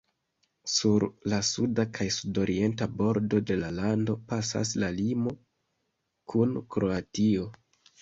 [0.75, 1.03] Sur
[1.33, 5.39] la suda kaj sudorienta bordo de la lando pasas la limo
[6.35, 7.51] kun Kroatio.